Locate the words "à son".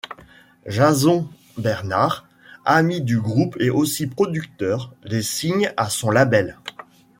5.77-6.09